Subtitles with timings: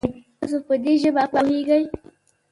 [0.37, 1.83] تاسو په دي ژبه پوهږئ؟